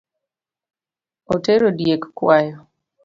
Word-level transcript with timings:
Otero 1.33 1.69
diek 1.77 2.03
kwayo 2.17 2.57